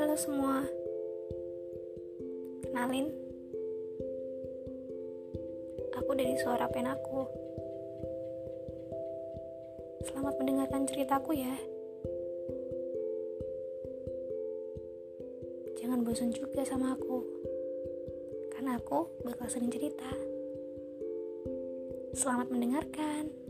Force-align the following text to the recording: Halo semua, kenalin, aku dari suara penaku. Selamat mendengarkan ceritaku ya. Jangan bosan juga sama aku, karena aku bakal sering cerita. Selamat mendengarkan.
Halo 0.00 0.16
semua, 0.16 0.64
kenalin, 2.64 3.12
aku 5.92 6.16
dari 6.16 6.40
suara 6.40 6.64
penaku. 6.72 7.28
Selamat 10.08 10.40
mendengarkan 10.40 10.88
ceritaku 10.88 11.36
ya. 11.36 11.52
Jangan 15.76 16.00
bosan 16.00 16.32
juga 16.32 16.64
sama 16.64 16.96
aku, 16.96 17.20
karena 18.56 18.80
aku 18.80 19.04
bakal 19.20 19.52
sering 19.52 19.68
cerita. 19.68 20.08
Selamat 22.16 22.48
mendengarkan. 22.48 23.49